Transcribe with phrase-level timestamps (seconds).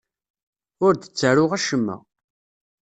[0.85, 1.95] Ur d-ttaruɣ acemma.